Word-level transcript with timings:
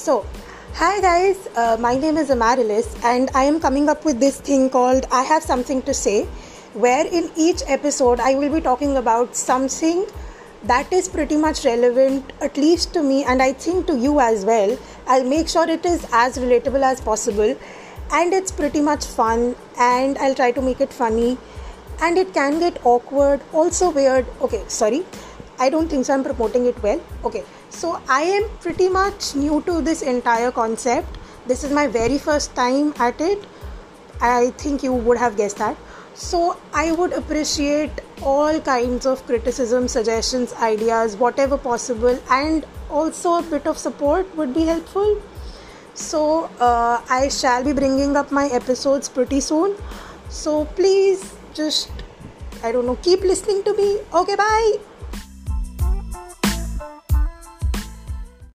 So, 0.00 0.24
hi 0.76 0.98
guys, 1.02 1.36
uh, 1.54 1.76
my 1.78 1.94
name 1.94 2.16
is 2.16 2.30
Amarilis, 2.30 2.86
and 3.04 3.30
I 3.34 3.44
am 3.44 3.60
coming 3.60 3.90
up 3.90 4.06
with 4.06 4.18
this 4.18 4.40
thing 4.40 4.70
called 4.70 5.04
I 5.12 5.22
Have 5.24 5.42
Something 5.42 5.82
to 5.82 5.92
Say, 5.92 6.24
where 6.72 7.06
in 7.06 7.30
each 7.36 7.60
episode 7.66 8.18
I 8.18 8.34
will 8.34 8.50
be 8.50 8.62
talking 8.62 8.96
about 8.96 9.36
something 9.36 10.06
that 10.62 10.90
is 10.90 11.06
pretty 11.06 11.36
much 11.36 11.66
relevant, 11.66 12.32
at 12.40 12.56
least 12.56 12.94
to 12.94 13.02
me, 13.02 13.24
and 13.24 13.42
I 13.42 13.52
think 13.52 13.86
to 13.88 13.98
you 13.98 14.20
as 14.20 14.46
well. 14.46 14.78
I'll 15.06 15.28
make 15.28 15.50
sure 15.50 15.68
it 15.68 15.84
is 15.84 16.06
as 16.12 16.38
relatable 16.38 16.82
as 16.82 17.02
possible, 17.02 17.54
and 18.10 18.32
it's 18.32 18.50
pretty 18.50 18.80
much 18.80 19.04
fun, 19.04 19.54
and 19.78 20.16
I'll 20.16 20.34
try 20.34 20.50
to 20.50 20.62
make 20.62 20.80
it 20.80 20.94
funny, 20.94 21.36
and 22.00 22.16
it 22.16 22.32
can 22.32 22.58
get 22.58 22.80
awkward, 22.86 23.42
also 23.52 23.90
weird. 23.90 24.24
Okay, 24.40 24.64
sorry. 24.66 25.04
I 25.60 25.68
don't 25.68 25.88
think 25.88 26.06
so. 26.06 26.14
I'm 26.14 26.24
promoting 26.24 26.66
it 26.66 26.82
well. 26.82 27.00
Okay, 27.24 27.44
so 27.68 28.00
I 28.08 28.22
am 28.22 28.48
pretty 28.60 28.88
much 28.88 29.34
new 29.36 29.62
to 29.66 29.80
this 29.82 30.02
entire 30.02 30.50
concept. 30.50 31.18
This 31.46 31.64
is 31.64 31.70
my 31.70 31.86
very 31.86 32.18
first 32.18 32.54
time 32.54 32.94
at 32.98 33.20
it. 33.20 33.44
I 34.20 34.50
think 34.62 34.82
you 34.82 34.92
would 34.92 35.18
have 35.18 35.36
guessed 35.36 35.58
that. 35.58 35.76
So 36.14 36.56
I 36.74 36.92
would 36.92 37.12
appreciate 37.12 37.90
all 38.22 38.60
kinds 38.60 39.06
of 39.06 39.24
criticism, 39.26 39.88
suggestions, 39.88 40.52
ideas, 40.54 41.16
whatever 41.16 41.56
possible, 41.56 42.18
and 42.30 42.66
also 42.90 43.34
a 43.38 43.42
bit 43.42 43.66
of 43.66 43.78
support 43.78 44.34
would 44.36 44.52
be 44.54 44.64
helpful. 44.64 45.22
So 45.94 46.50
uh, 46.58 47.00
I 47.08 47.28
shall 47.28 47.64
be 47.64 47.72
bringing 47.72 48.16
up 48.16 48.32
my 48.32 48.46
episodes 48.48 49.08
pretty 49.08 49.40
soon. 49.40 49.76
So 50.28 50.64
please 50.64 51.34
just, 51.54 51.90
I 52.62 52.72
don't 52.72 52.86
know, 52.86 52.96
keep 52.96 53.20
listening 53.20 53.62
to 53.64 53.74
me. 53.74 53.98
Okay, 54.12 54.36
bye. 54.36 54.89